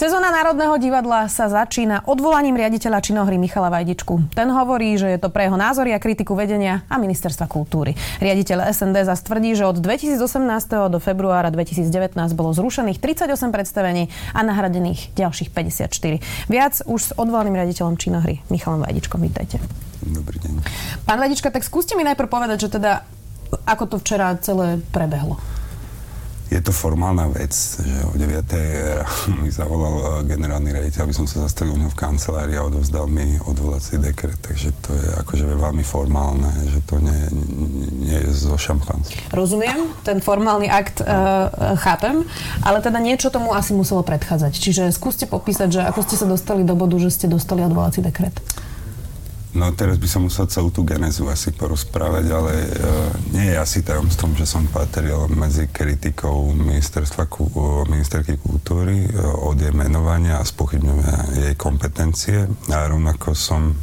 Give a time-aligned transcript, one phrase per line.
[0.00, 4.32] Sezóna Národného divadla sa začína odvolaním riaditeľa činohry Michala Vajdičku.
[4.32, 7.92] Ten hovorí, že je to pre jeho názory a kritiku vedenia a ministerstva kultúry.
[8.16, 10.24] Riaditeľ SND zas tvrdí, že od 2018.
[10.88, 15.92] do februára 2019 bolo zrušených 38 predstavení a nahradených ďalších 54.
[16.48, 19.20] Viac už s odvolaným riaditeľom činohry Michalom Vajdičkom.
[19.20, 19.60] Vítajte.
[20.00, 20.64] Dobrý deň.
[21.04, 23.04] Pán Vajdička, tak skúste mi najprv povedať, že teda
[23.68, 25.59] ako to včera celé prebehlo
[26.50, 29.38] je to formálna vec, že o 9.
[29.38, 33.06] mi zavolal eh, generálny rejiteľ, aby som sa zastavil u neho v kancelárii a odovzdal
[33.06, 37.20] mi odvolací dekret, takže to je akože veľmi formálne, že to nie,
[38.02, 39.30] nie je zo šampanským.
[39.30, 42.26] Rozumiem, ten formálny akt uh, chápem,
[42.66, 44.52] ale teda niečo tomu asi muselo predchádzať.
[44.58, 48.34] Čiže skúste popísať, že ako ste sa dostali do bodu, že ste dostali odvolací dekret.
[49.50, 53.82] No teraz by som musel celú tú genezu asi porozprávať, ale uh, nie je asi
[53.82, 57.26] tajomstvom, že som patril medzi kritikou ministerstva,
[57.90, 62.46] ministerky kultúry uh, od jej menovania a spochybňovania jej kompetencie.
[62.70, 63.74] A rovnako som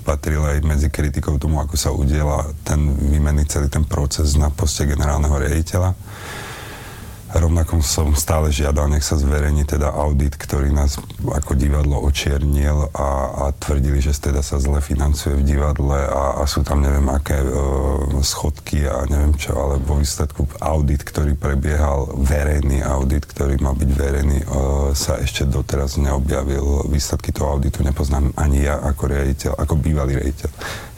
[0.00, 2.80] patril aj medzi kritikou tomu, ako sa udiela ten
[3.12, 5.92] výmenný celý ten proces na poste generálneho riaditeľa
[7.30, 13.08] Rovnako som stále žiadal, nech sa zverejní teda audit, ktorý nás ako divadlo očiernil a,
[13.46, 17.38] a tvrdili, že teda sa zle financuje v divadle a, a sú tam neviem aké
[17.38, 17.48] e,
[18.26, 23.90] schodky a neviem čo, ale vo výsledku audit, ktorý prebiehal, verejný audit, ktorý mal byť
[23.94, 24.46] verejný, e,
[24.98, 26.90] sa ešte doteraz neobjavil.
[26.90, 30.50] Výsledky toho auditu nepoznám ani ja ako riaditeľ, ako bývalý riaditeľ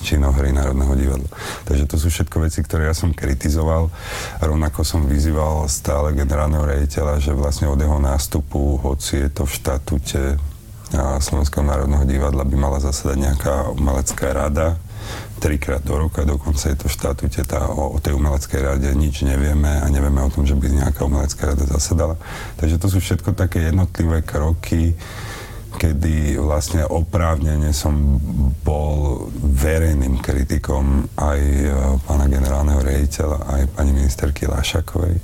[0.03, 1.31] činohry Národného divadla.
[1.65, 3.89] Takže to sú všetko veci, ktoré ja som kritizoval.
[4.43, 9.53] Rovnako som vyzýval stále generálneho rejiteľa, že vlastne od jeho nástupu, hoci je to v
[9.59, 10.21] štatúte
[10.95, 14.77] Slovenského národného divadla, by mala zasadať nejaká umelecká rada,
[15.43, 19.27] trikrát do roka, dokonca je to v štatúte, tá, o, o tej umeleckej rade nič
[19.27, 22.15] nevieme a nevieme o tom, že by nejaká umelecká rada zasadala.
[22.63, 24.95] Takže to sú všetko také jednotlivé kroky,
[25.79, 28.21] kedy vlastne oprávnene som
[28.63, 31.69] bol verejným kritikom aj e,
[32.05, 35.17] pána generálneho rejiteľa, aj pani ministerky Lašakovej.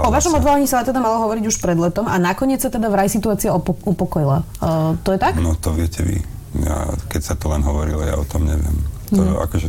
[0.00, 3.10] O vašom odvolaní sa teda malo hovoriť už pred letom a nakoniec sa teda vraj
[3.10, 4.46] situácia upokojila.
[4.62, 5.36] Uh, to je tak?
[5.36, 6.16] No to viete vy.
[6.64, 8.74] Ja, keď sa to len hovorilo, ja o tom neviem.
[9.10, 9.42] To hmm.
[9.42, 9.68] akože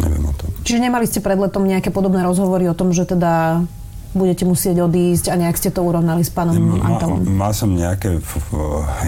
[0.00, 0.48] neviem o tom.
[0.64, 3.64] Čiže nemali ste pred letom nejaké podobné rozhovory o tom, že teda
[4.10, 7.22] budete musieť odísť a nejak ste to urovnali s pánom Ma, Antalom?
[7.22, 8.18] Mal som nejaké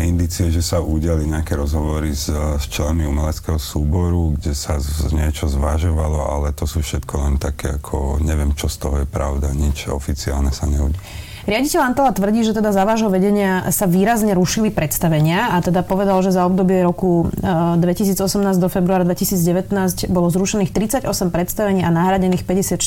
[0.02, 5.50] indície, že sa udiali nejaké rozhovory s, s členmi umeleckého súboru, kde sa z, niečo
[5.50, 9.90] zvažovalo, ale to sú všetko len také ako, neviem, čo z toho je pravda, nič
[9.90, 11.31] oficiálne sa neudialo.
[11.42, 16.22] Riaditeľ Antala tvrdí, že teda za vášho vedenia sa výrazne rušili predstavenia a teda povedal,
[16.22, 21.02] že za obdobie roku 2018 e, do februára 2019 bolo zrušených 38
[21.34, 22.78] predstavení a nahradených 54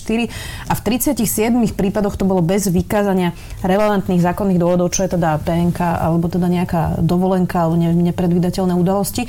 [0.71, 5.79] a v 37 prípadoch to bolo bez vykázania relevantných zákonných dôvodov, čo je teda PNK
[5.79, 9.27] alebo teda nejaká dovolenka alebo nepredvídateľné udalosti.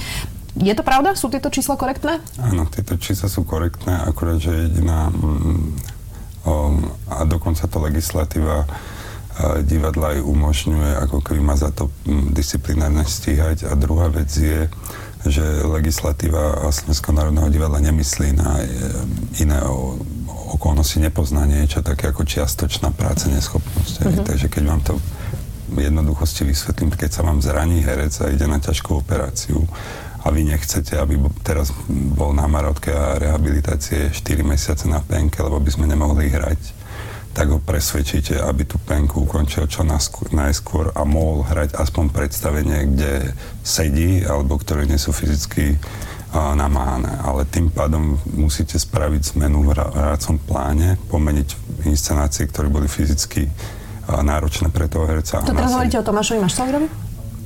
[0.56, 1.18] Je to pravda?
[1.18, 2.22] Sú tieto čísla korektné?
[2.40, 5.74] Áno, tieto čísla sú korektné, akurát, že jediná um,
[7.10, 8.64] a dokonca to legislatíva
[9.64, 11.92] divadla aj umožňuje ako keby ma za to
[12.32, 13.68] disciplinárne stíhať.
[13.68, 14.64] A druhá vec je,
[15.26, 18.66] že legislatíva Slovenského národného divadla nemyslí na e,
[19.42, 19.58] iné
[20.56, 23.94] okolnosti, nepozná niečo také ako čiastočná práce, neschopnosť.
[24.00, 24.24] Uh-huh.
[24.24, 24.94] Takže keď vám to
[25.66, 29.66] v jednoduchosti vysvetlím, keď sa vám zraní herec a ide na ťažkú operáciu
[30.22, 35.58] a vy nechcete, aby teraz bol na Marotke a rehabilitácie 4 mesiace na penke, lebo
[35.58, 36.60] by sme nemohli hrať,
[37.36, 43.36] tak ho presvedčíte, aby tú penku ukončil čo najskôr a mohol hrať aspoň predstavenie, kde
[43.60, 47.12] sedí alebo ktoré nie sú fyzicky uh, namáhané.
[47.20, 51.48] Ale tým pádom musíte spraviť zmenu v hrácom pláne, pomeniť
[51.84, 55.44] inscenácie, ktoré boli fyzicky uh, náročné pre toho herca.
[55.44, 56.88] To teraz hovoríte o Tomášovi Maštalgrovi?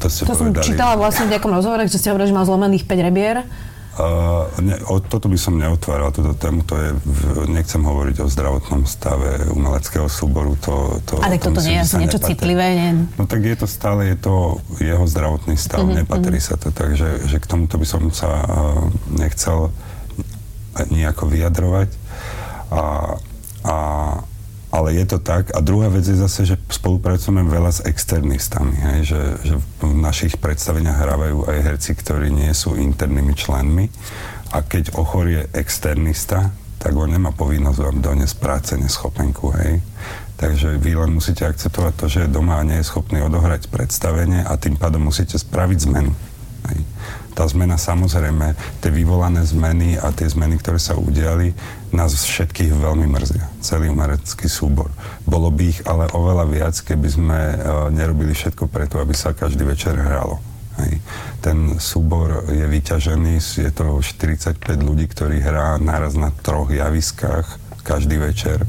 [0.01, 3.07] To, to som čítala vlastne v nejakom rozhovore, že ste hovorili, že mal zlomených 5
[3.11, 3.43] rebier
[3.91, 7.21] Uh, ne, o, toto by som neotváral, túto tému, to je, v,
[7.51, 11.03] nechcem hovoriť o zdravotnom stave umeleckého súboru, to...
[11.05, 12.31] to Ale toto nie je niečo nepatrí.
[12.33, 12.91] citlivé, nie?
[13.19, 16.55] No tak je to stále, je to jeho zdravotný stav, mm-hmm, nepatrí mm-hmm.
[16.55, 19.75] sa to, takže že k tomuto by som sa uh, nechcel
[20.89, 21.91] nejako vyjadrovať.
[22.71, 22.83] A,
[23.67, 23.77] a
[24.71, 25.51] ale je to tak.
[25.51, 28.99] A druhá vec je zase, že spolupracujeme veľa s externistami, hej?
[29.11, 33.91] Že, že v našich predstaveniach hrávajú aj herci, ktorí nie sú internými členmi.
[34.55, 39.83] A keď ochorie externista, tak on nemá povinnosť vám doniesť práce neschopenku, hej.
[40.41, 44.81] Takže vy len musíte akceptovať to, že doma nie je schopný odohrať predstavenie a tým
[44.81, 46.17] pádom musíte spraviť zmenu.
[46.71, 46.81] Hej.
[47.35, 51.55] Tá zmena samozrejme, tie vyvolané zmeny a tie zmeny, ktoré sa udiali,
[51.91, 53.47] nás všetkých veľmi mrzia.
[53.63, 54.91] Celý umelecký súbor.
[55.27, 57.55] Bolo by ich ale oveľa viac, keby sme uh,
[57.91, 60.39] nerobili všetko preto, aby sa každý večer hralo.
[60.79, 61.03] Hej.
[61.43, 67.47] Ten súbor je vyťažený, je to 45 ľudí, ktorí hrá naraz na troch javiskách
[67.83, 68.63] každý večer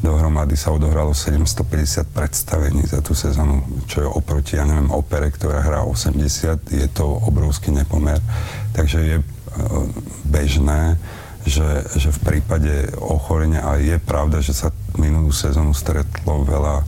[0.00, 5.60] Dohromady sa odohralo 750 predstavení za tú sezónu, čo je oproti, ja neviem, opere, ktorá
[5.60, 8.16] hrá 80, je to obrovský nepomer.
[8.72, 9.24] Takže je e,
[10.24, 10.96] bežné,
[11.44, 16.80] že, že v prípade ochorenia, a je pravda, že sa minulú sezónu stretlo veľa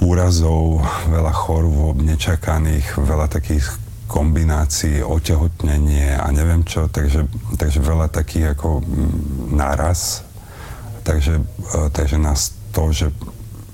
[0.00, 0.80] úrazov,
[1.12, 3.68] veľa chorôb nečakaných, veľa takých
[4.08, 7.28] kombinácií, otehotnenie a neviem čo, takže,
[7.60, 8.82] takže veľa takých ako
[9.54, 10.26] náraz
[11.10, 13.10] Takže, e, takže nás to, že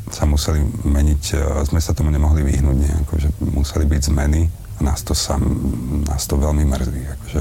[0.09, 4.81] sa museli meniť, e, sme sa tomu nemohli vyhnúť nejako, že museli byť zmeny a
[4.81, 5.45] nás to, sam,
[6.09, 7.03] nás to veľmi mrzí.
[7.05, 7.41] Akože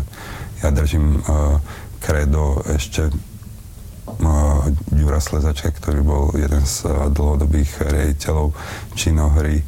[0.64, 1.60] ja držím uh,
[2.00, 8.56] kredo ešte uh, Ďura Slezačka, ktorý bol jeden z uh, dlhodobých riaditeľov
[8.96, 9.64] činohry,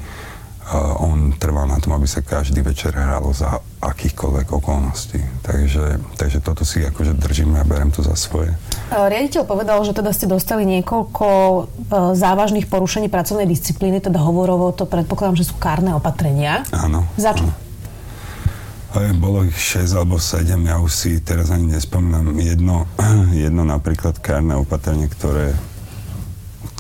[0.99, 5.21] on trval na tom, aby sa každý večer hralo za akýchkoľvek okolností.
[5.45, 8.57] Takže, takže toto si akože držím a berem to za svoje.
[8.89, 11.61] E, riaditeľ povedal, že teda ste dostali niekoľko e,
[12.17, 16.65] závažných porušení pracovnej disciplíny, teda hovorovo to predpokladám, že sú kárne opatrenia.
[16.73, 17.05] Áno.
[17.21, 17.45] Za čo?
[17.45, 17.53] Áno.
[18.97, 22.33] Bolo ich 6 alebo 7, ja už si teraz ani nespomínam.
[22.41, 22.89] Jedno,
[23.45, 25.53] jedno napríklad kárne opatrenie, ktoré,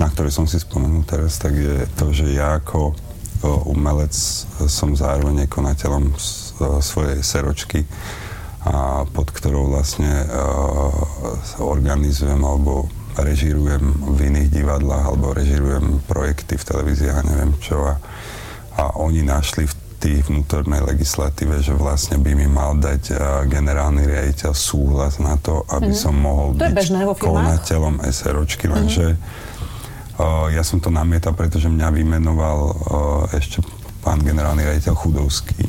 [0.01, 2.97] na ktoré som si spomenul teraz, tak je to, že ja ako
[3.69, 4.13] umelec
[4.65, 6.09] som zároveň konateľom
[6.81, 7.85] svojej seročky,
[8.67, 10.27] a pod ktorou vlastne
[11.61, 13.81] organizujem alebo režírujem
[14.13, 17.87] v iných divadlách alebo režírujem projekty v televízii a neviem čo.
[17.87, 17.95] A,
[18.75, 23.17] a oni našli v tej vnútornej legislatíve, že vlastne by mi mal dať uh,
[23.49, 25.97] generálny riaditeľ súhlas na to, aby mm.
[25.97, 29.55] som mohol to byť konateľom SROčky, lenže mm
[30.49, 32.73] ja som to namietal, pretože mňa vymenoval
[33.37, 33.61] ešte
[34.01, 35.61] pán generálny rejiteľ Chudovský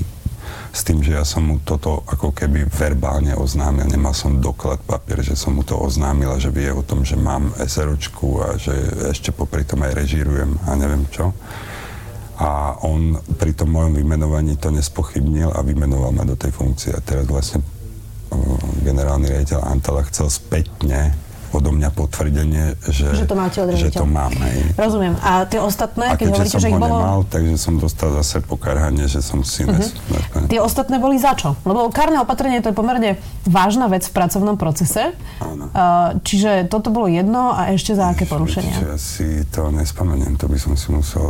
[0.73, 3.88] s tým, že ja som mu toto ako keby verbálne oznámil.
[3.88, 7.17] Nemal som doklad papier, že som mu to oznámil a že vie o tom, že
[7.17, 8.75] mám SROčku a že
[9.09, 11.32] ešte popri tom aj režírujem a neviem čo.
[12.38, 16.94] A on pri tom mojom vymenovaní to nespochybnil a vymenoval ma do tej funkcie.
[16.94, 17.64] A teraz vlastne
[18.85, 24.33] generálny riaditeľ Antala chcel spätne odo mňa potvrdenie, že, že to, máte že to mám.
[24.33, 24.77] Hej.
[24.77, 25.15] Rozumiem.
[25.25, 26.99] A tie ostatné, keď hovoríte, že ich bolo...
[27.00, 30.47] nemal, takže som dostal zase pokarhanie, že som si uh-huh.
[30.47, 31.56] Tie ostatné boli za čo?
[31.65, 33.17] Lebo kárne opatrenie to je pomerne
[33.49, 35.17] vážna vec v pracovnom procese.
[35.41, 35.73] Áno.
[36.23, 38.95] Čiže toto bolo jedno a ešte za aké porušenia?
[38.95, 41.25] Ja si to nespomeniem, to by som si musel...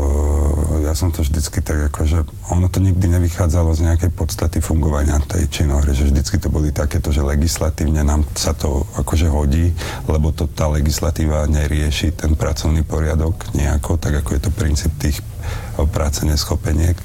[0.83, 2.19] Ja som to vždycky tak ako, že
[2.51, 7.13] ono to nikdy nevychádzalo z nejakej podstaty fungovania tej činohry, že vždycky to boli takéto,
[7.13, 9.71] že legislatívne nám sa to akože hodí,
[10.09, 15.21] lebo to tá legislatíva nerieši ten pracovný poriadok nejako, tak ako je to princíp tých
[15.21, 16.97] eh, práce neschopeniek.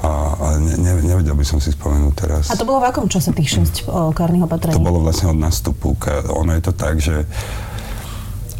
[0.00, 2.48] A, a ne, ne, nevedel by som si spomenúť teraz.
[2.48, 4.72] A to bolo v akom čase tých 6 o, kárnych opatrení?
[4.72, 5.92] To bolo vlastne od nastupu.
[6.40, 7.28] Ono je to tak, že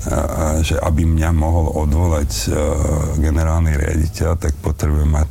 [0.04, 2.52] a, že aby mňa mohol odvolať
[3.16, 5.28] generálny riaditeľ, tak potrebujem mať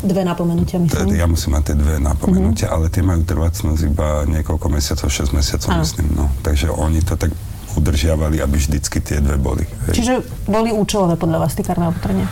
[0.00, 1.20] Dve napomenutia, myslím.
[1.20, 2.86] Ja musím mať tie dve napomenutia, mm-hmm.
[2.86, 5.82] ale tie majú trvácnosť iba niekoľko mesiacov, 6 mesiacov, ano.
[5.84, 6.06] myslím.
[6.16, 6.24] No.
[6.40, 7.34] Takže oni to tak
[7.76, 9.64] udržiavali, aby vždycky tie dve boli.
[9.90, 9.94] Hej.
[10.02, 10.14] Čiže
[10.50, 12.26] boli účelové podľa vás kárne opatrenia?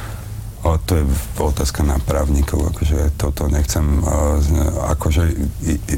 [0.67, 1.05] O, to je
[1.39, 4.03] otázka na právnikov, akože toto nechcem,
[4.91, 5.23] akože
[5.63, 5.97] i, i,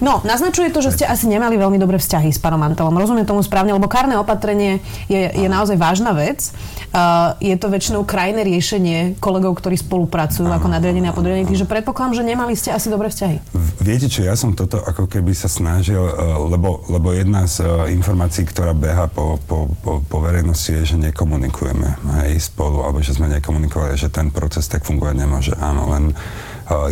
[0.00, 2.96] No, naznačuje to, že ste asi nemali veľmi dobré vzťahy s pánom Antelom.
[2.96, 4.80] Rozumiem tomu správne, lebo kárne opatrenie
[5.12, 6.52] je, je naozaj vážna vec.
[6.90, 11.46] Uh, je to väčšinou krajné riešenie kolegov, ktorí spolupracujú ako nadriadení a podriadení.
[11.46, 13.36] Takže predpokladám, že nemali ste asi dobré vzťahy.
[13.78, 17.86] Viete čo, ja som toto ako keby sa snažil, uh, lebo, lebo jedna z uh,
[17.86, 23.14] informácií, ktorá beha po, po, po, po verejnosti je, že nekomunikujeme aj spolu, alebo že
[23.14, 25.54] sme nekomunikovali, že ten proces tak fungovať nemôže.
[25.60, 26.16] Áno, len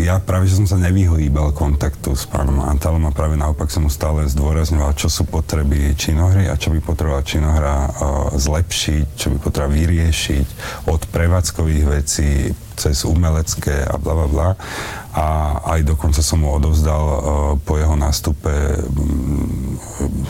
[0.02, 3.90] ja práve, že som sa nevyhýbal kontaktu s pánom Antalom a práve naopak som mu
[3.90, 7.74] stále zdôrazňoval, čo sú potreby činohry a čo by potrebovala činohra
[8.34, 10.46] zlepšiť, čo by potrebovala vyriešiť
[10.90, 14.48] od prevádzkových vecí cez umelecké a bla bla bla.
[15.18, 15.26] A
[15.74, 17.18] aj dokonca som mu odovzdal uh,
[17.58, 18.50] po jeho nástupe
[18.86, 19.74] um,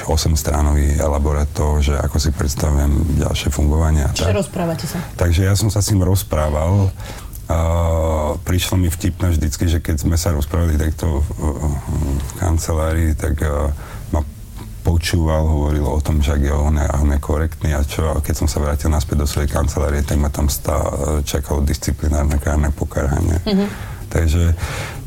[0.09, 4.09] 8-stránový elaborát toho, že ako si predstavujem ďalšie fungovanie.
[4.17, 4.97] Čiže rozprávate sa.
[5.21, 6.89] Takže ja som sa s ním rozprával
[7.49, 11.29] Uh, prišlo mi vtipné vždycky, že keď sme sa rozprávali takto v,
[12.21, 13.73] v kancelárii, tak uh,
[14.13, 14.21] ma
[14.85, 18.45] počúval, hovoril o tom, že ak je on, on je korektný a čo, a keď
[18.45, 20.77] som sa vrátil naspäť do svojej kancelárie, tak ma tam stá,
[21.25, 23.41] čakalo disciplinárne kárne pokaranie.
[23.49, 23.98] Mm-hmm.
[24.09, 24.57] Takže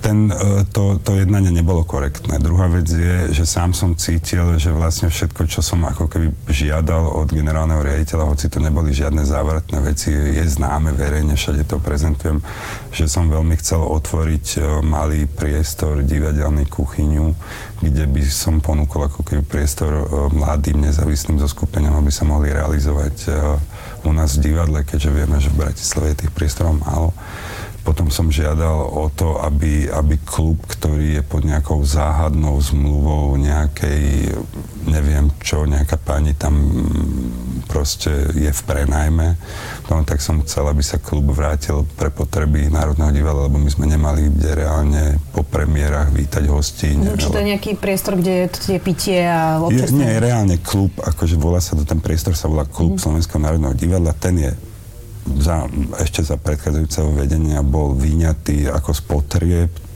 [0.02, 2.42] ten, e, to, to jednanie nebolo korektné.
[2.42, 7.06] Druhá vec je, že sám som cítil, že vlastne všetko, čo som ako keby žiadal
[7.22, 12.42] od generálneho riaditeľa, hoci to neboli žiadne závratné veci, je známe verejne, všade to prezentujem,
[12.90, 17.38] že som veľmi chcel otvoriť e, malý priestor, divadelný kuchyňu,
[17.82, 23.30] kde by som ponúkol ako keby priestor e, mladým nezávislým zoskupeniam, aby sa mohli realizovať
[24.02, 27.14] u nás v divadle, keďže vieme, že v Bratislave je tých priestorov málo.
[27.82, 34.32] Potom som žiadal o to, aby, aby klub, ktorý je pod nejakou záhadnou zmluvou nejakej,
[34.86, 36.54] neviem čo, nejaká pani tam
[37.66, 39.40] proste je v prenajme,
[39.88, 43.88] no tak som chcel, aby sa klub vrátil pre potreby Národného divadla, lebo my sme
[43.88, 46.92] nemali kde reálne po premiérach vítať hostí.
[47.00, 49.90] No, či to je nejaký priestor, kde je pitie a občas...
[49.90, 53.02] Je, nie, reálne klub, akože volá sa to, ten priestor sa volá Klub mm.
[53.02, 54.52] Slovenského národného divadla, ten je
[55.22, 55.70] za,
[56.02, 58.92] ešte za predchádzajúceho vedenia bol vyňatý ako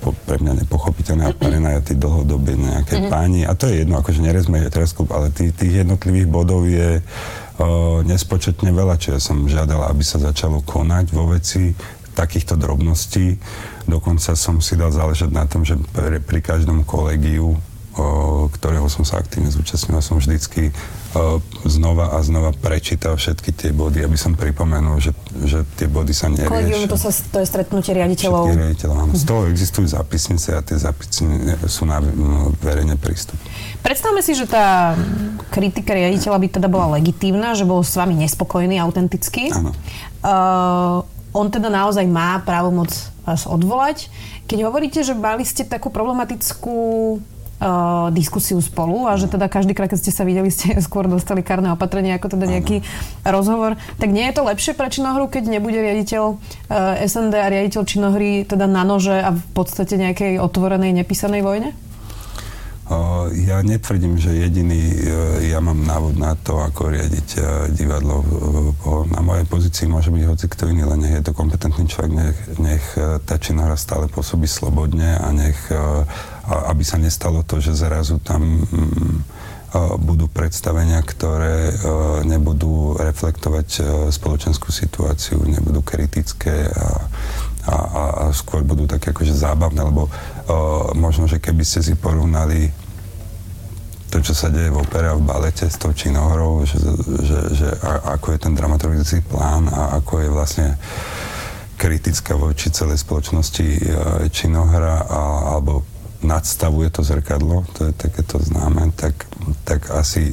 [0.05, 3.11] po, pre mňa nepochopiteľné a prenajatý dlhodobie nejaké mm-hmm.
[3.11, 3.41] páni.
[3.41, 8.69] A to je jedno, akože nerezme teraz ale tých, tých jednotlivých bodov je o, nespočetne
[8.69, 11.73] veľa, čo ja som žiadal, aby sa začalo konať vo veci
[12.13, 13.35] takýchto drobností.
[13.89, 17.57] Dokonca som si dal záležať na tom, že pri, pri každom kolegiu
[18.59, 20.75] ktorého som sa aktívne zúčastnil, som vždycky
[21.63, 25.15] znova a znova prečítal všetky tie body, aby som pripomenul, že,
[25.47, 26.51] že tie body sa neriešia.
[26.51, 28.51] Kolegium, to, sa, to je stretnutie riaditeľov.
[28.51, 29.11] Všetkých riaditeľov, áno.
[29.15, 33.39] Z toho existujú zápisnice a tie zápisnice sú na no, verejne prístup.
[33.79, 34.99] Predstavme si, že tá
[35.55, 39.55] kritika riaditeľa by teda bola legitívna, že bol s vami nespokojný, autentický.
[39.55, 39.71] Áno.
[40.19, 40.99] Uh,
[41.31, 42.91] on teda naozaj má právomoc
[43.23, 44.11] vás odvolať.
[44.45, 46.75] Keď hovoríte, že mali ste takú problematickú
[47.61, 51.45] uh, diskusiu spolu a že teda každý krát, keď ste sa videli, ste skôr dostali
[51.45, 53.31] karné opatrenie ako teda nejaký ano.
[53.31, 53.71] rozhovor.
[54.01, 58.43] Tak nie je to lepšie pre činohru, keď nebude riaditeľ uh, SND a riaditeľ činohry
[58.43, 61.84] teda na nože a v podstate nejakej otvorenej, nepísanej vojne?
[63.33, 64.97] Ja netvrdím, že jediný e,
[65.49, 67.39] ja mám návod na to, ako riadiť e,
[67.73, 68.21] divadlo.
[69.09, 72.37] Na mojej pozícii môže byť hoci kto iný, len nech je to kompetentný človek, nech,
[72.61, 75.57] nech e, tá činohra stále pôsobí slobodne a nech,
[76.45, 79.17] aby sa nestalo to, že zrazu tam mm,
[80.05, 81.73] budú predstavenia, ktoré
[82.23, 83.67] nebudú reflektovať
[84.13, 86.87] spoločenskú situáciu, nebudú kritické a,
[87.65, 90.07] a, a skôr budú také akože zábavné, lebo
[90.95, 92.69] možno, že keby ste si porovnali
[94.15, 96.79] to, čo sa deje v opere a v balete s tou činohrou, že,
[97.25, 100.67] že, že a, ako je ten dramaturgický plán a ako je vlastne
[101.75, 103.79] kritická voči celej spoločnosti e,
[104.31, 105.19] činohra a,
[105.57, 105.83] alebo
[106.23, 109.27] nadstavuje to zrkadlo, to je takéto známe, tak,
[109.67, 110.31] tak asi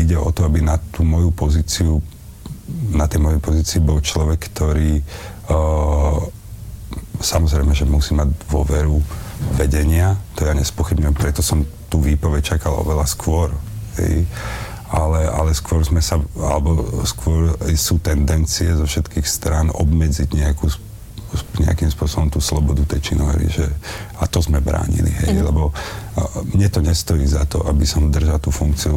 [0.00, 2.00] ide o to, aby na tú moju pozíciu,
[2.96, 4.98] na tej mojej pozícii bol človek, ktorý
[5.52, 6.16] uh,
[7.20, 8.98] samozrejme, že musí mať dôveru
[9.56, 13.52] vedenia, to ja nespochybňujem, preto som tú výpoveď čakal oveľa skôr.
[14.00, 14.24] Hej.
[14.92, 20.68] Ale, ale skôr sme sa, alebo skôr sú tendencie zo všetkých strán obmedziť nejakú
[21.60, 23.64] nejakým spôsobom tú slobodu tej činohry, že
[24.20, 25.44] a to sme bránili, hej, mm.
[25.48, 25.72] lebo
[26.52, 28.94] mne to nestojí za to, aby som držal tú funkciu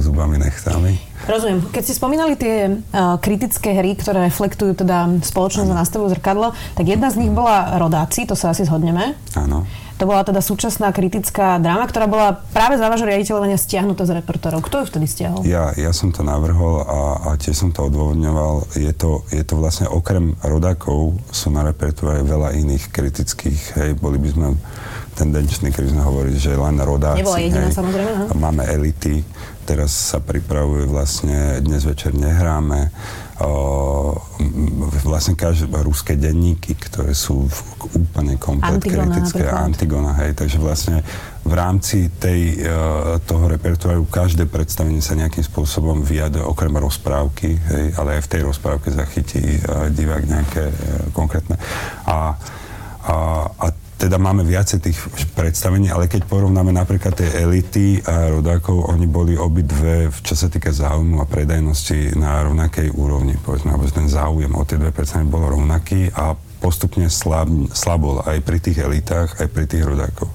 [0.00, 0.96] zubami nechtami.
[1.28, 1.64] Rozumiem.
[1.72, 6.84] Keď ste spomínali tie uh, kritické hry, ktoré reflektujú teda spoločnosť a nastavujú zrkadlo, tak
[6.86, 9.16] jedna z nich bola Rodáci, to sa asi zhodneme.
[9.34, 9.66] Áno.
[9.96, 14.60] To bola teda súčasná kritická dráma, ktorá bola práve za vášho riaditeľovania stiahnutá z repertorov.
[14.68, 15.40] Kto ju vtedy stiahol?
[15.48, 17.00] Ja, ja som to navrhol a,
[17.32, 18.76] a tiež som to odôvodňoval.
[18.76, 24.20] Je to, je to vlastne okrem rodákov sú na repertoáre veľa iných kritických, hej, boli
[24.20, 24.46] by sme
[25.16, 27.24] tendenční, keď sme hovorili, že len rodáci.
[27.24, 28.10] Nebola jediná, hej, samozrejme.
[28.12, 28.24] Aha.
[28.36, 29.24] Máme elity,
[29.64, 32.92] teraz sa pripravuje vlastne, dnes večer nehráme
[35.04, 37.44] vlastne každé ruské denníky, ktoré sú
[37.92, 39.44] úplne komplet Antigona, kritické.
[39.44, 39.66] Napríklad.
[39.68, 40.96] Antigona, hej, takže vlastne
[41.46, 47.84] v rámci tej, uh, toho repertoáru každé predstavenie sa nejakým spôsobom vyjaduje okrem rozprávky, hej,
[48.00, 50.74] ale aj v tej rozprávke zachytí uh, divák nejaké uh,
[51.12, 51.60] konkrétne.
[52.08, 52.34] A,
[53.06, 53.16] a,
[53.52, 53.66] a
[53.96, 54.98] teda máme viacej tých
[55.32, 60.68] predstavení, ale keď porovnáme napríklad tie elity a rodákov, oni boli obidve, čo sa týka
[60.68, 65.48] záujmu a predajnosti, na rovnakej úrovni, povedzme, alebo ten záujem o tie dve predstavenia bol
[65.48, 70.32] rovnaký a postupne slab, slabol aj pri tých elitách, aj pri tých rodákoch.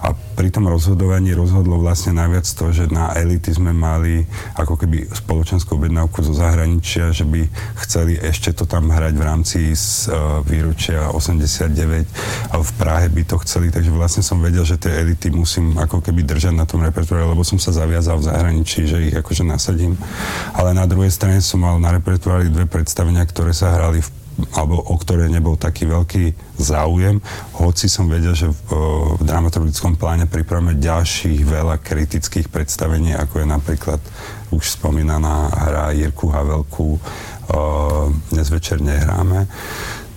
[0.00, 4.24] A pri tom rozhodovaní rozhodlo vlastne najviac to, že na elity sme mali
[4.56, 7.44] ako keby spoločenskú objednávku zo zahraničia, že by
[7.84, 11.76] chceli ešte to tam hrať v rámci z uh, výročia 89
[12.48, 16.00] a v Prahe by to chceli, takže vlastne som vedel, že tie elity musím ako
[16.00, 20.00] keby držať na tom repertoáre, lebo som sa zaviazal v zahraničí, že ich akože nasadím.
[20.56, 24.19] Ale na druhej strane som mal na repertoári dve predstavenia, ktoré sa hrali v
[24.54, 27.20] alebo o ktoré nebol taký veľký záujem,
[27.56, 28.60] hoci som vedel, že v,
[29.16, 34.00] v dramaturgickom pláne pripravíme ďalších veľa kritických predstavení, ako je napríklad
[34.50, 36.98] už spomínaná hra Jirku Havelku
[38.30, 39.50] Dnes večer nehráme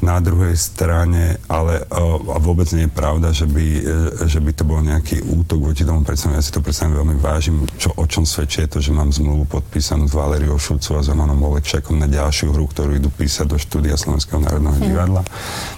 [0.04, 3.82] na druhej strane, ale a vôbec nie je pravda, že by, e,
[4.28, 6.44] že by to bol nejaký útok voči tomu predstaveniu.
[6.44, 9.48] Ja si to predstavím veľmi vážim, čo, o čom svedčí je to, že mám zmluvu
[9.48, 13.96] podpísanú s Valeriou Šulcov a Zemanom Olekšakom na ďalšiu hru, ktorú idú písať do štúdia
[13.96, 14.84] Slovenského národného hm.
[14.84, 15.22] divadla.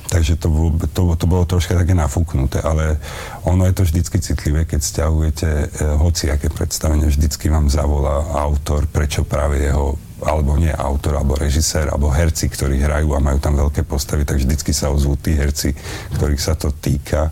[0.10, 0.50] Takže to,
[0.90, 2.98] to, to bolo troška také nafúknuté, ale
[3.46, 5.66] ono je to vždycky citlivé, keď stiahujete e,
[6.02, 12.08] hociaké predstavenie, vždycky vám zavolá autor, prečo práve jeho alebo nie autor, alebo režisér, alebo
[12.08, 15.76] herci, ktorí hrajú a majú tam veľké postavy, tak vždycky sa ozvú tí herci,
[16.16, 17.28] ktorých sa to týka.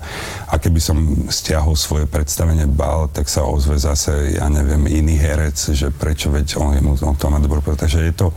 [0.52, 0.98] A keby som
[1.32, 6.60] stiahol svoje predstavenie bal, tak sa ozve zase, ja neviem, iný herec, že prečo, veď
[6.60, 8.28] on, je, on to má dobrú Takže je to,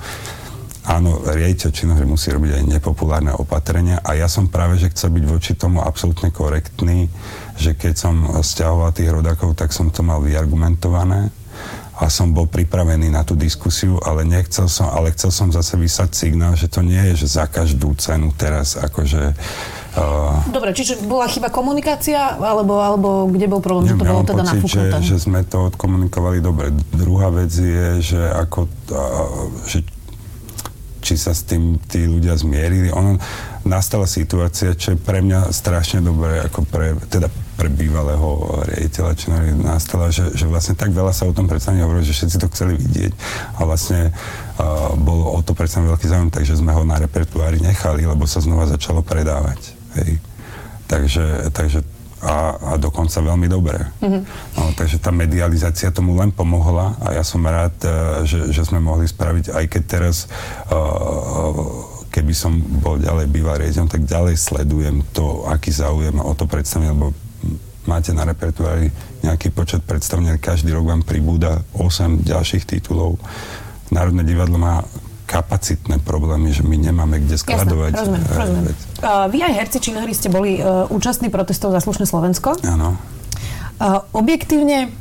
[0.87, 3.99] áno, riaditeľ činohry musí robiť aj nepopulárne opatrenia.
[4.07, 7.11] A ja som práve, že chcel byť voči tomu absolútne korektný,
[7.59, 11.35] že keď som stiahoval tých rodákov, tak som to mal vyargumentované
[11.97, 16.13] a som bol pripravený na tú diskusiu, ale nechcel som, ale chcel som zase vysať
[16.13, 19.33] signál, že to nie je, že za každú cenu teraz akože
[19.97, 24.23] Uh, Dobre, čiže bola chyba komunikácia, alebo, alebo kde bol problém, neviem, že to bolo
[24.29, 24.97] teda pocit, nafúknuté?
[25.01, 26.69] Že, že sme to odkomunikovali dobre.
[26.93, 29.81] Druhá vec je, že ako, uh, že
[31.01, 32.93] či sa s tým tí ľudia zmierili.
[32.93, 33.17] Ono,
[33.65, 39.51] nastala situácia, čo je pre mňa strašne dobré, ako pre, teda pre bývalého riaditeľa činory
[39.57, 42.77] nastala, že, že vlastne tak veľa sa o tom predstavení hovorilo, že všetci to chceli
[42.77, 43.13] vidieť
[43.57, 48.05] a vlastne uh, bolo o to predsa veľký záujem, takže sme ho na repertoári nechali,
[48.05, 49.73] lebo sa znova začalo predávať.
[49.97, 50.21] Hej.
[50.87, 51.81] Takže, takže
[52.23, 53.81] a, a dokonca veľmi dobré.
[54.05, 54.23] Mm-hmm.
[54.57, 57.77] No, takže tá medializácia tomu len pomohla a ja som rád,
[58.25, 60.29] že, že sme mohli spraviť, aj keď teraz
[60.73, 66.49] uh, keby som bol ďalej býval riaditeľom, tak ďalej sledujem to, aký záujem o to
[66.49, 67.13] predstavenie, lebo
[67.87, 68.91] máte na repertoári
[69.23, 73.19] nejaký počet predstavení, každý rok vám pribúda 8 ďalších titulov.
[73.95, 74.83] Národné divadlo má
[75.27, 77.93] kapacitné problémy, že my nemáme kde skladovať.
[77.99, 78.75] Jasne, rozumiem, eh, rozumiem.
[79.03, 82.55] Uh, vy aj herci činohry ste boli uh, účastní protestov za slušné Slovensko.
[82.63, 82.95] Áno.
[83.77, 84.95] Uh, objektívne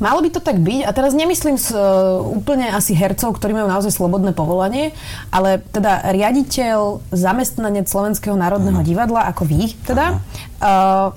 [0.00, 3.68] Malo by to tak byť, a teraz nemyslím s, uh, úplne asi hercov, ktorí majú
[3.68, 4.96] naozaj slobodné povolanie,
[5.28, 8.88] ale teda riaditeľ, zamestnanec Slovenského národného ano.
[8.88, 10.16] divadla, ako vy teda,
[10.64, 11.12] uh,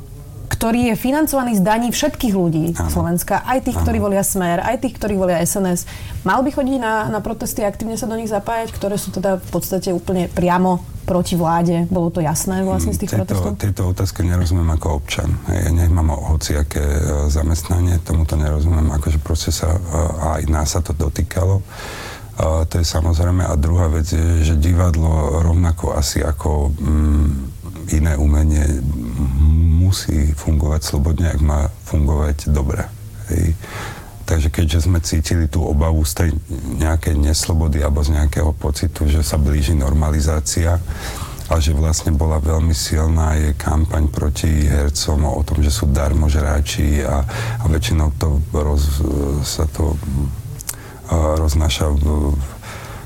[0.64, 2.88] ktorý je financovaný z daní všetkých ľudí ano.
[2.88, 3.84] Slovenska, aj tých, ano.
[3.84, 5.84] ktorí volia Smer, aj tých, ktorí volia SNS.
[6.24, 9.44] Mal by chodiť na, na protesty a aktívne sa do nich zapájať, ktoré sú teda
[9.44, 11.84] v podstate úplne priamo proti vláde?
[11.92, 13.60] Bolo to jasné vlastne z tých tieto, protestov?
[13.60, 15.36] Tieto otázky nerozumiem ako občan.
[15.52, 19.80] Ja nemám hociaké e, zamestnanie, tomuto nerozumiem, akože proste sa, e,
[20.40, 21.60] aj nás sa to dotýkalo.
[22.40, 23.44] A to je samozrejme.
[23.44, 27.30] A druhá vec je, že divadlo rovnako asi ako mm,
[27.92, 28.64] iné umenie
[29.84, 32.88] musí fungovať slobodne, ak má fungovať dobre.
[33.28, 33.60] Hej.
[34.24, 36.30] Takže keďže sme cítili tú obavu z tej
[36.80, 40.80] nejakej neslobody alebo z nejakého pocitu, že sa blíži normalizácia
[41.52, 47.04] a že vlastne bola veľmi silná je kampaň proti hercom o tom, že sú darmožráči
[47.04, 47.20] a,
[47.60, 49.04] a väčšinou to roz,
[49.44, 50.00] sa to
[51.12, 52.32] roznáša v,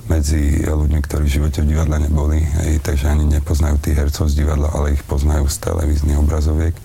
[0.08, 4.44] medzi ľuďmi, ktorí v živote v divadle neboli, hej, takže ani nepoznajú tých hercov z
[4.44, 6.76] divadla, ale ich poznajú z televíznych obrazoviek.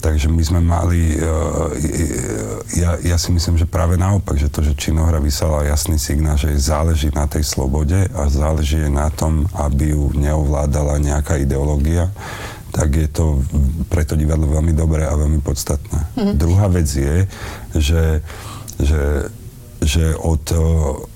[0.00, 1.28] Takže my sme mali, e,
[2.80, 6.56] ja, ja si myslím, že práve naopak, že to, že činohra vysala jasný signál, že
[6.56, 12.08] záleží na tej slobode a záleží na tom, aby ju neovládala nejaká ideológia,
[12.72, 13.44] tak je to
[13.92, 16.00] pre to divadlo veľmi dobré a veľmi podstatné.
[16.16, 16.34] Mm-hmm.
[16.38, 17.28] Druhá vec je,
[17.76, 18.24] že,
[18.80, 19.28] že
[19.80, 20.60] že od uh,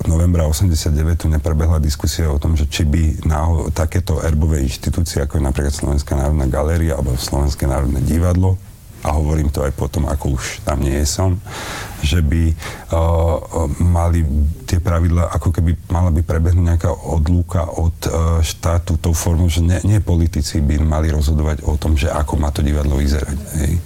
[0.09, 5.37] novembra 89 tu neprebehla diskusia o tom, že či by náho, takéto erbové inštitúcie, ako
[5.37, 8.57] je napríklad Slovenská národná galéria alebo Slovenské národné divadlo,
[9.05, 11.37] a hovorím to aj potom, ako už tam nie som,
[12.00, 14.24] že by uh, mali
[14.64, 19.61] tie pravidla, ako keby mala by prebehnúť nejaká odlúka od uh, štátu tou formou, že
[19.61, 23.37] nie, nie politici by mali rozhodovať o tom, že ako má to divadlo vyzerať.
[23.61, 23.77] Hej.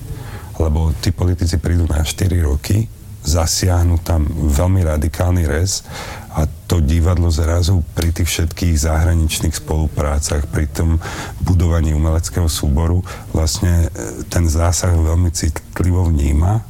[0.62, 2.86] Lebo tí politici prídu na 4 roky,
[3.28, 5.84] zasiahnu tam veľmi radikálny rez
[6.32, 11.00] a to divadlo zrazu pri tých všetkých zahraničných spoluprácach, pri tom
[11.44, 16.64] budovaní umeleckého súboru vlastne e, ten zásah veľmi citlivo vníma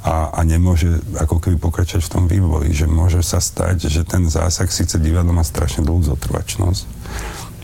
[0.00, 0.88] a, a nemôže
[1.20, 5.36] ako keby pokračovať v tom vývoji, že môže sa stať, že ten zásah síce divadlo
[5.36, 6.82] má strašne dlhú zotrvačnosť,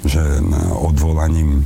[0.05, 0.23] že
[0.77, 1.65] odvolaním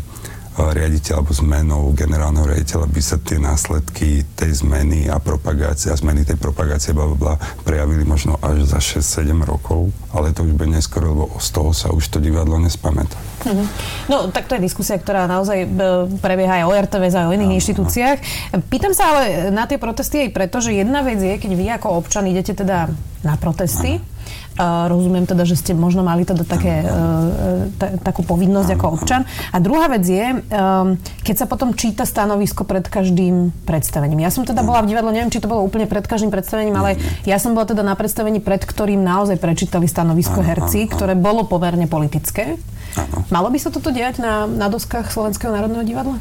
[0.77, 6.29] riaditeľ alebo zmenou generálneho riaditeľa by sa tie následky tej zmeny a propagácie a zmeny
[6.29, 11.17] tej propagácie bla, bla, prejavili možno až za 6-7 rokov, ale to už bude neskoro,
[11.17, 13.17] lebo z toho sa už to divadlo nespamätá.
[13.49, 13.67] Mm-hmm.
[14.13, 15.69] No, tak to je diskusia, ktorá naozaj e,
[16.21, 18.19] prebieha aj o RTV, aj o iných no, inštitúciách.
[18.69, 22.05] Pýtam sa ale na tie protesty aj preto, že jedna vec je, keď vy ako
[22.05, 22.93] občan idete teda
[23.25, 24.01] na protesty,
[24.61, 26.87] no rozumiem teda, že ste možno mali teda také, e,
[27.81, 29.25] t- takú povinnosť ako občan.
[29.51, 30.45] A druhá vec je,
[31.25, 34.21] keď sa potom číta stanovisko pred každým predstavením.
[34.21, 37.01] Ja som teda bola v divadle, neviem, či to bolo úplne pred každým predstavením, ale
[37.25, 41.89] ja som bola teda na predstavení, pred ktorým naozaj prečítali stanovisko herci, ktoré bolo pomerne
[41.89, 42.61] politické.
[43.31, 46.19] Malo by sa toto diať na, na doskách Slovenského národného divadla?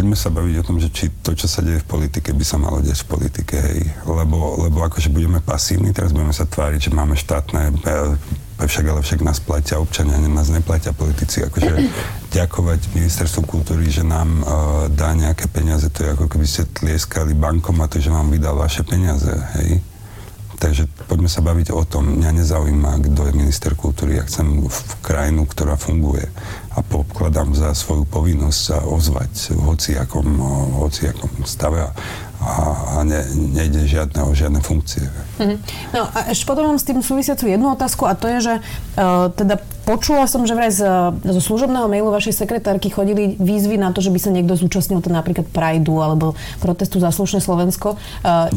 [0.00, 2.56] Poďme sa baviť o tom, že či to, čo sa deje v politike, by sa
[2.56, 3.84] malo deť v politike, hej.
[4.08, 9.04] Lebo, lebo akože budeme pasívni, teraz budeme sa tváriť, že máme štátne, e, však ale
[9.04, 11.44] však nás platia občania, nás neplatia politici.
[11.44, 11.92] Akože
[12.32, 14.48] ďakovať ministerstvu kultúry, že nám uh,
[14.88, 19.36] dá nejaké peniaze, to je ako keby ste tlieskali bankomatu, že vám vydal vaše peniaze,
[19.60, 19.84] hej.
[20.60, 22.20] Takže poďme sa baviť o tom.
[22.20, 24.16] Mňa nezaujíma, kto je minister kultúry.
[24.16, 26.28] Ja chcem v krajinu, ktorá funguje
[26.70, 30.28] a pokladám za svoju povinnosť sa ozvať v hociakom,
[30.78, 31.90] hociakom stave
[32.40, 35.04] a ne, nejde žiadne o žiadne funkcie.
[35.36, 35.58] Mm-hmm.
[35.92, 39.28] No a ešte potom mám s tým súvisiacu jednu otázku a to je, že uh,
[39.28, 40.88] teda počula som, že vraj z,
[41.20, 45.12] zo služobného mailu vašej sekretárky chodili výzvy na to, že by sa niekto zúčastnil to
[45.12, 46.32] napríklad Prideu alebo
[46.64, 48.00] protestu za slušné Slovensko.
[48.24, 48.48] Uh,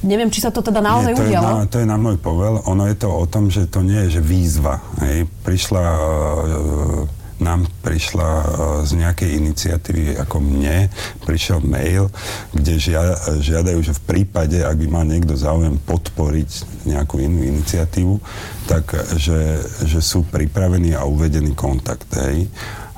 [0.00, 1.44] Neviem, či sa to teda naozaj nie, to udialo.
[1.44, 2.64] Je na, to je na môj povel.
[2.64, 4.80] Ono je to o tom, že to nie je že výzva.
[5.04, 5.28] Hej.
[5.44, 7.04] Prišla, uh,
[7.36, 8.44] nám prišla uh,
[8.84, 10.92] z nejakej iniciatívy ako mne,
[11.24, 12.12] prišiel mail,
[12.52, 18.20] kde žia, žiadajú, že v prípade, ak by mal niekto záujem podporiť nejakú inú iniciatívu,
[18.68, 22.06] tak že, že sú pripravení a uvedení kontakt.
[22.14, 22.46] Hej.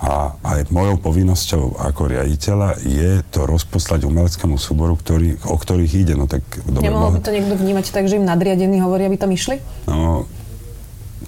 [0.03, 6.15] A aj mojou povinnosťou ako riaditeľa je to rozposlať umeleckému súboru, ktorý, o ktorých ide.
[6.19, 9.31] No, tak, dobre, Nemohol by to niekto vnímať tak, že im nadriadení hovoria, aby tam
[9.31, 9.63] išli?
[9.87, 10.27] No,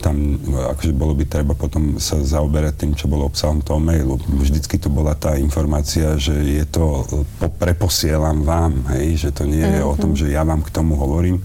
[0.01, 0.39] tam
[0.75, 4.19] akože bolo by treba potom sa zaoberať tým, čo bolo obsahom toho mailu.
[4.19, 7.07] Vždycky tu bola tá informácia, že je to,
[7.39, 9.93] po, preposielam vám, hej, že to nie je mm-hmm.
[9.93, 11.43] o tom, že ja vám k tomu hovorím.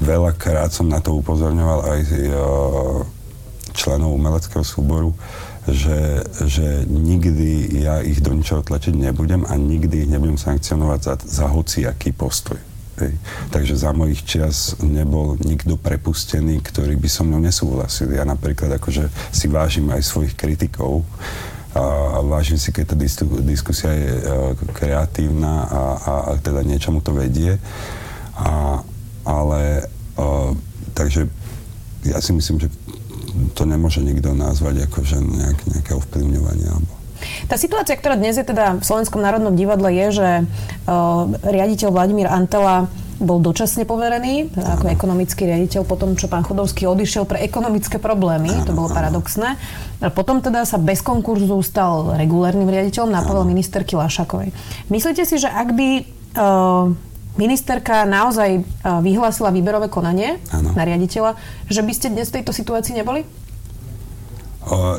[0.00, 2.30] Veľakrát som na to upozorňoval aj uh,
[3.72, 5.12] členov umeleckého súboru,
[5.68, 11.14] že, že nikdy ja ich do ničoho tlačiť nebudem a nikdy ich nebudem sankcionovať za,
[11.20, 12.69] za hociaký postoj.
[13.00, 13.14] Hej.
[13.48, 18.12] Takže za mojich čias nebol nikto prepustený, ktorý by so mnou nesúhlasil.
[18.12, 21.08] Ja napríklad akože si vážim aj svojich kritikov
[21.72, 22.96] a, a vážim si, keď tá
[23.40, 27.56] diskusia je a, e, kreatívna a, a, a teda niečomu to vedie.
[28.36, 28.84] A,
[29.24, 29.88] ale
[30.20, 30.52] a,
[30.92, 31.30] takže
[32.04, 32.68] ja si myslím, že
[33.56, 36.99] to nemôže nikto nazvať ako nejak, nejaké ovplyvňovanie alebo
[37.46, 42.28] tá situácia, ktorá dnes je teda v Slovenskom národnom divadle, je, že uh, riaditeľ Vladimír
[42.30, 48.00] Antela bol dočasne poverený ako ekonomický riaditeľ po tom, čo pán Chodovský odišiel pre ekonomické
[48.00, 49.60] problémy, to bolo paradoxné.
[50.00, 54.56] A potom teda sa bez konkurzu stal regulárnym riaditeľom na ministerky Lašakovej.
[54.88, 55.88] Myslíte si, že ak by
[56.40, 56.96] uh,
[57.36, 58.64] ministerka naozaj
[59.04, 60.74] vyhlásila výberové konanie ano.
[60.74, 61.36] na riaditeľa,
[61.70, 63.22] že by ste dnes v tejto situácii neboli?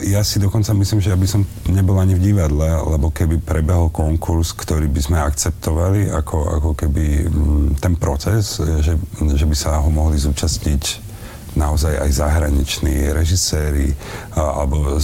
[0.02, 4.58] Ja si dokonca myslím, že by som nebol ani v divadle, lebo keby prebehol konkurs,
[4.58, 9.93] ktorý by sme akceptovali ako, ako keby mm, ten proces, že, že by sa ho
[9.93, 11.13] mohli zúčastniť
[11.54, 13.91] naozaj aj zahraniční režiséri
[14.34, 14.97] alebo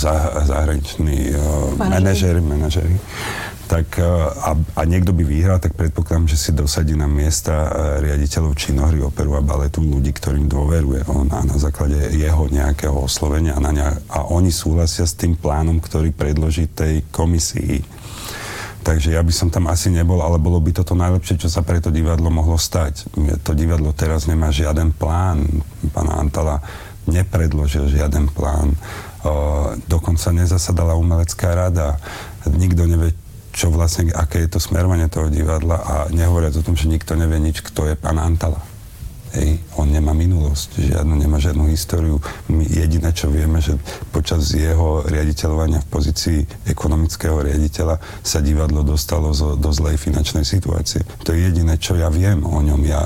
[0.47, 1.35] zahraniční
[1.77, 2.95] manažéri, manažéri
[3.67, 4.07] tak, e,
[4.47, 7.69] a, a niekto by vyhral, tak predpokladám, že si dosadí na miesta e,
[8.07, 13.59] riaditeľov činohry, operu a baletu ľudí, ktorým dôveruje on a na základe jeho nejakého oslovenia
[13.59, 17.83] a, na ne, a oni súhlasia s tým plánom, ktorý predloží tej komisii.
[18.87, 21.83] Takže ja by som tam asi nebol, ale bolo by toto najlepšie, čo sa pre
[21.83, 23.11] to divadlo mohlo stať.
[23.43, 25.43] To divadlo teraz nemá žiaden plán.
[25.91, 26.63] Pána Antala
[27.03, 28.79] nepredložil žiaden plán.
[29.27, 31.99] O, dokonca nezasadala umelecká rada.
[32.47, 33.11] Nikto nevie,
[33.57, 37.41] čo vlastne, aké je to smerovanie toho divadla a nehovoriac o tom, že nikto nevie
[37.41, 38.61] nič, kto je pán Antala.
[39.35, 42.15] Hej, on nemá minulosť, žiadnu, nemá žiadnu históriu.
[42.47, 43.75] My jediné, čo vieme, že
[44.13, 51.03] počas jeho riaditeľovania v pozícii ekonomického riaditeľa sa divadlo dostalo zo, do zlej finančnej situácie.
[51.27, 52.81] To je jediné, čo ja viem o ňom.
[52.87, 53.03] Ja,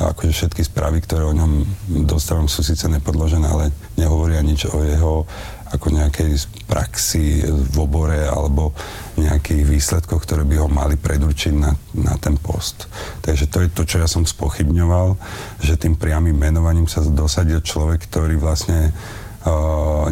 [0.00, 1.68] akože všetky správy, ktoré o ňom
[2.08, 5.28] dostávam, sú síce nepodložené, ale nehovoria nič o jeho
[5.72, 6.36] ako nejakej
[6.68, 8.76] praxi v obore alebo
[9.16, 12.88] nejakých výsledkoch, ktoré by ho mali predurčiť na, na ten post.
[13.24, 15.16] Takže to je to, čo ja som spochybňoval,
[15.64, 18.92] že tým priamým menovaním sa dosadil človek, ktorý vlastne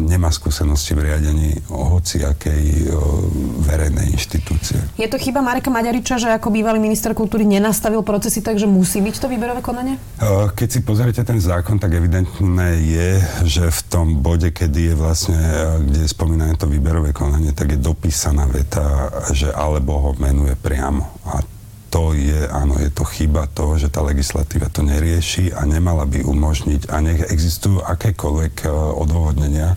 [0.03, 2.91] nemá skúsenosti v riadení hociakej
[3.63, 4.79] verejnej inštitúcie.
[4.99, 8.99] Je to chyba Mareka Maďariča, že ako bývalý minister kultúry nenastavil procesy tak, že musí
[8.99, 9.95] byť to výberové konanie?
[10.55, 13.11] Keď si pozriete ten zákon, tak evidentné je,
[13.47, 15.39] že v tom bode, kedy je vlastne,
[15.85, 21.07] kde je spomínané to výberové konanie, tak je dopísaná veta, že alebo ho menuje priamo.
[21.23, 21.39] A
[21.91, 26.23] to je, áno, je to chyba toho, že tá legislatíva to nerieši a nemala by
[26.23, 29.75] umožniť, a nech existujú akékoľvek e, odôvodnenia,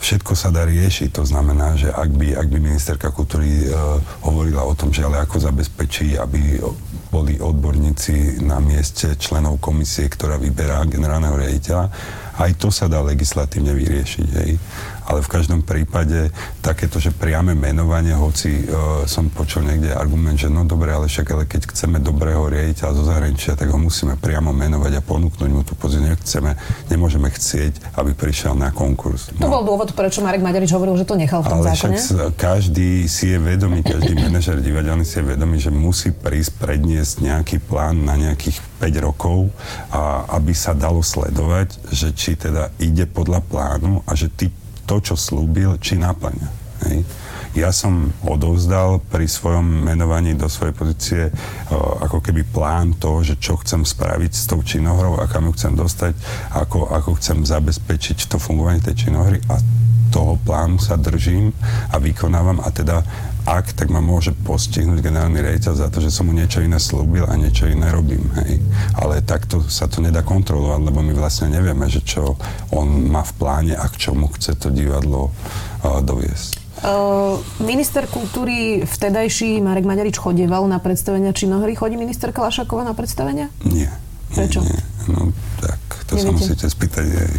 [0.00, 1.12] všetko sa dá riešiť.
[1.12, 5.20] To znamená, že ak by, ak by ministerka kultúry uh, hovorila o tom, že ale
[5.20, 6.56] ako zabezpečí, aby
[7.12, 11.92] boli odborníci na mieste členov komisie, ktorá vyberá generálneho riaditeľa,
[12.40, 14.28] aj to sa dá legislatívne vyriešiť.
[14.32, 14.50] Hej
[15.10, 16.30] ale v každom prípade
[16.62, 21.26] takéto, že priame menovanie, hoci uh, som počul niekde argument, že no dobre, ale však
[21.34, 25.66] ale keď chceme dobrého riaditeľa zo zahraničia, tak ho musíme priamo menovať a ponúknuť mu
[25.66, 26.06] tú pozíciu.
[26.06, 26.54] Nechceme,
[26.86, 29.34] nemôžeme chcieť, aby prišiel na konkurs.
[29.34, 29.50] No.
[29.50, 31.98] To bol dôvod, prečo Marek Maďarič hovoril, že to nechal v tom ale zákone?
[31.98, 37.26] Však každý si je vedomý, každý manažer divadelný si je vedomý, že musí prísť predniesť
[37.26, 39.52] nejaký plán na nejakých 5 rokov,
[39.92, 44.48] a aby sa dalo sledovať, že či teda ide podľa plánu a že tí
[44.88, 46.48] to, čo slúbil, či naplňa.
[46.88, 47.04] Hej.
[47.50, 51.22] Ja som odovzdal pri svojom menovaní do svojej pozície
[51.68, 55.52] o, ako keby plán toho, že čo chcem spraviť s tou činohrou a kam ju
[55.58, 56.14] chcem dostať,
[56.54, 59.58] ako, ako chcem zabezpečiť to fungovanie tej činohry a
[60.10, 61.54] toho plánu sa držím
[61.90, 63.02] a vykonávam a teda
[63.46, 67.24] ak, tak ma môže postihnúť generálny rejiteľ za to, že som mu niečo iné slúbil
[67.24, 68.28] a niečo iné robím.
[68.44, 68.60] Hej.
[68.96, 72.36] Ale takto sa to nedá kontrolovať, lebo my vlastne nevieme, že čo
[72.74, 76.60] on má v pláne a k čomu chce to divadlo uh, doviesť.
[76.80, 81.76] Uh, minister kultúry vtedajší Marek Maďarič chodieval na predstavenia činohry.
[81.76, 83.52] Chodí minister Kalašáková na predstavenia?
[83.68, 83.92] Nie.
[84.32, 84.62] Prečo?
[84.62, 86.24] Nie, No tak, to Neviete?
[86.24, 87.34] sa musíte spýtať jej.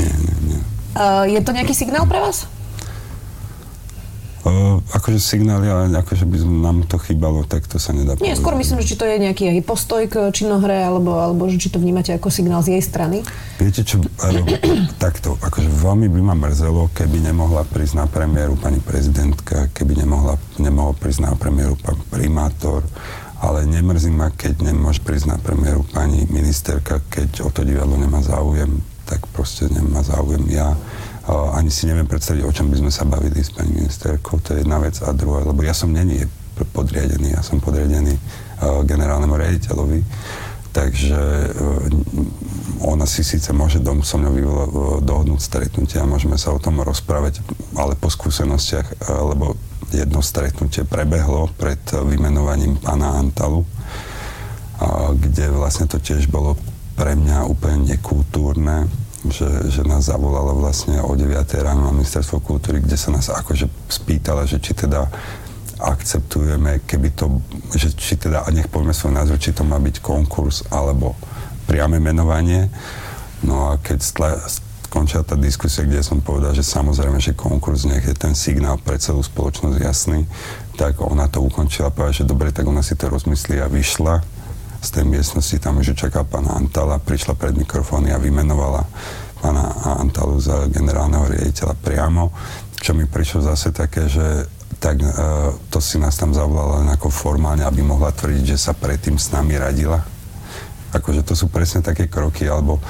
[0.00, 0.60] Nie, nie, nie.
[0.96, 2.50] Uh, je to nejaký signál pre vás?
[4.40, 8.40] Uh, akože signály, ale akože by nám to chýbalo, tak to sa nedá Nie, povedať.
[8.40, 11.76] skôr myslím, že či to je nejaký postoj k činohre, alebo, alebo že či to
[11.76, 13.20] vnímate ako signál z jej strany.
[13.60, 14.00] Viete čo,
[14.96, 20.40] takto, akože veľmi by ma mrzelo, keby nemohla prísť na premiéru pani prezidentka, keby nemohla,
[20.56, 22.80] nemohol prísť na premiéru pán primátor,
[23.44, 28.24] ale nemrzí ma, keď nemôže prísť na premiéru pani ministerka, keď o to divadlo nemá
[28.24, 30.72] záujem, tak proste nemá záujem ja
[31.30, 34.66] ani si neviem predstaviť, o čom by sme sa bavili s pani ministerkou, to je
[34.66, 34.98] jedna vec.
[35.04, 36.24] A druhá, lebo ja som není
[36.60, 40.00] podriadený, ja som podriadený uh, generálnemu riaditeľovi,
[40.76, 46.36] takže uh, ona si síce môže dom so mnou vyvolať, uh, dohodnúť stretnutie a môžeme
[46.36, 47.40] sa o tom rozprávať,
[47.76, 49.56] ale po skúsenostiach, lebo
[49.88, 53.64] jedno stretnutie prebehlo pred vymenovaním pána Antalu,
[55.16, 56.56] kde vlastne to tiež bolo
[56.94, 58.86] pre mňa úplne nekultúrne,
[59.28, 61.28] že, že nás zavolala vlastne o 9
[61.60, 65.04] ráno na ministerstvo kultúry, kde sa nás akože spýtala, že či teda
[65.80, 67.40] akceptujeme, keby to,
[67.72, 71.16] že či teda, a nech povieme svoj názor, či to má byť konkurs alebo
[71.64, 72.68] priame menovanie.
[73.40, 74.30] No a keď stla,
[74.90, 79.00] skončila tá diskusia, kde som povedal, že samozrejme, že konkurs nech je ten signál pre
[79.00, 80.28] celú spoločnosť jasný,
[80.76, 84.20] tak ona to ukončila, povedala, že dobre, tak ona si to rozmyslí a vyšla
[84.80, 88.88] z tej miestnosti, tam už čakal pán Antala, prišla pred mikrofóny a vymenovala
[89.40, 92.32] pána Antalu za generálneho riaditeľa priamo,
[92.80, 94.48] čo mi prišlo zase také, že
[94.80, 98.72] tak uh, to si nás tam zavolala len ako formálne, aby mohla tvrdiť, že sa
[98.72, 100.00] predtým s nami radila.
[100.96, 102.80] Akože to sú presne také kroky, alebo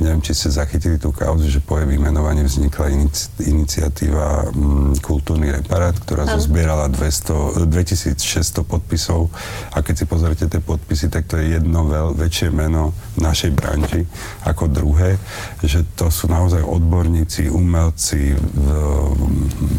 [0.00, 5.04] Neviem, či ste zachytili tú kauzu, že po jej vymenovaní vznikla inici- iniciatíva m, mm,
[5.04, 6.40] Kultúrny reparát, ktorá ano.
[6.40, 9.28] zozbierala 200, 2600 podpisov.
[9.76, 14.08] A keď si pozrite tie podpisy, tak to je jedno veľ, väčšie meno našej branži
[14.48, 15.20] ako druhé,
[15.60, 18.66] že to sú naozaj odborníci, umelci, v,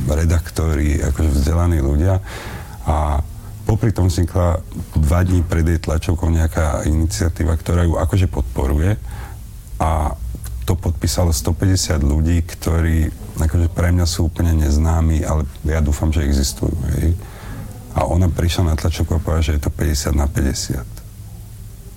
[0.06, 2.22] redaktori, akože vzdelaní ľudia.
[2.86, 3.26] A
[3.66, 4.62] popri tom vznikla
[5.02, 9.02] dva dní pred jej tlačovkou nejaká iniciatíva, ktorá ju akože podporuje,
[9.82, 10.14] a
[10.70, 13.10] to podpísalo 150 ľudí, ktorí
[13.42, 16.78] akože pre mňa sú úplne neznámi, ale ja dúfam, že existujú.
[16.94, 17.18] Hej.
[17.98, 20.86] A ona prišla na tlačovku a povedala, že je to 50 na 50.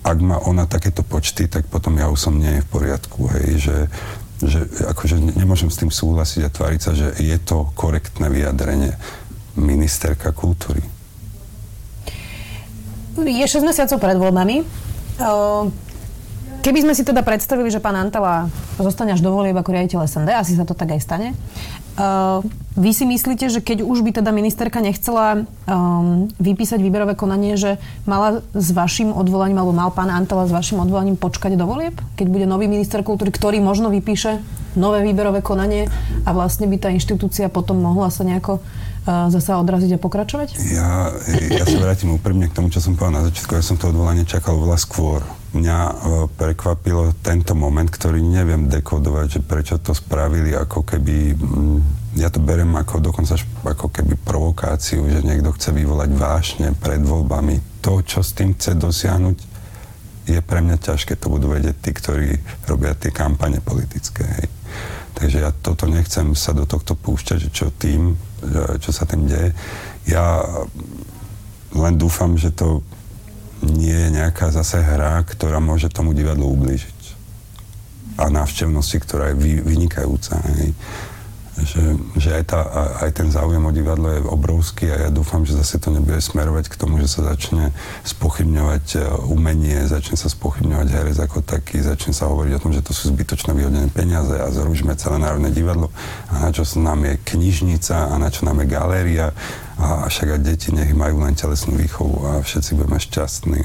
[0.05, 3.77] ak má ona takéto počty, tak potom ja už som nie v poriadku, hej, že,
[4.41, 8.93] že akože nemôžem s tým súhlasiť a tváriť sa, že je to korektné vyjadrenie
[9.57, 10.83] ministerka kultúry.
[13.15, 14.57] Je 6 mesiacov pred voľbami.
[16.65, 18.49] Keby sme si teda predstavili, že pán Antala
[18.81, 21.37] zostane až do volieb ako riaditeľ SND, asi sa to tak aj stane.
[21.93, 22.41] Uh,
[22.73, 27.77] vy si myslíte, že keď už by teda ministerka nechcela um, vypísať výberové konanie, že
[28.09, 31.93] mala s vašim odvolaním, alebo mal pán Antala s vašim odvolaním počkať do volieb?
[32.17, 34.41] Keď bude nový minister kultúry, ktorý možno vypíše
[34.73, 35.85] nové výberové konanie
[36.25, 40.57] a vlastne by tá inštitúcia potom mohla sa nejako uh, zasa odraziť a pokračovať?
[40.73, 41.13] Ja,
[41.61, 43.53] ja sa vrátim úprimne k tomu, čo som povedal na začiatku.
[43.53, 45.21] Ja som to odvolanie čakal veľa skôr
[45.55, 45.93] mňa e,
[46.35, 51.79] prekvapilo tento moment, ktorý neviem dekodovať, že prečo to spravili, ako keby, mm,
[52.19, 57.81] ja to berem ako dokonca ako keby provokáciu, že niekto chce vyvolať vášne pred voľbami.
[57.81, 59.37] To, čo s tým chce dosiahnuť,
[60.25, 62.29] je pre mňa ťažké, to budú vedieť tí, ktorí
[62.65, 64.25] robia tie kampane politické.
[64.25, 64.47] Hej.
[65.15, 68.17] Takže ja toto nechcem sa do tohto púšťať, že čo tým,
[68.83, 69.55] čo sa tým deje.
[70.09, 70.43] Ja
[71.71, 72.81] len dúfam, že to
[73.65, 76.99] nie je nejaká zase hra, ktorá môže tomu divadlu ublížiť.
[78.15, 80.39] A návštevnosti, ktorá je vynikajúca.
[80.55, 80.71] Hej.
[81.55, 81.83] Že,
[82.19, 82.67] že aj, tá,
[82.99, 86.67] aj ten záujem o divadlo je obrovský a ja dúfam, že zase to nebude smerovať
[86.67, 87.71] k tomu, že sa začne
[88.03, 88.99] spochybňovať e,
[89.31, 93.07] umenie, začne sa spochybňovať herec ako taký, začne sa hovoriť o tom, že to sú
[93.07, 95.95] zbytočné vyhodené peniaze a zrušíme celé národné divadlo
[96.27, 99.31] a na čo nám je knižnica a na čo nám je galéria
[99.79, 103.61] a však aj deti nech majú len telesnú výchovu a všetci budeme šťastní.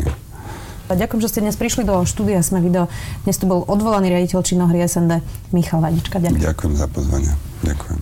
[0.91, 2.91] Ďakujem, že ste dnes prišli do štúdia Sme video.
[3.23, 5.23] Dnes tu bol odvolaný riaditeľ činohry SND
[5.55, 6.19] Michal Vadička.
[6.19, 6.43] Ďakujem.
[6.43, 7.33] Ďakujem za pozvanie.
[7.63, 7.99] Ďakujem.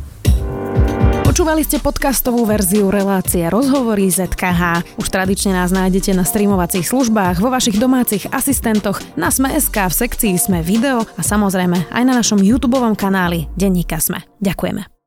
[1.29, 4.97] Počúvali ste podcastovú verziu relácie Rozhovory ZKH.
[4.97, 10.35] Už tradične nás nájdete na streamovacích službách, vo vašich domácich asistentoch, na Sme.sk, v sekcii
[10.41, 14.25] Sme video a samozrejme aj na našom YouTube kanáli Denníka Sme.
[14.41, 14.98] Ďakujeme.